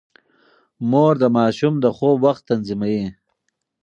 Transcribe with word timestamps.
مور 0.89 1.13
د 1.21 1.25
ماشوم 1.37 1.73
د 1.79 1.85
خوب 1.95 2.17
وخت 2.27 2.41
تنظيموي. 2.51 3.03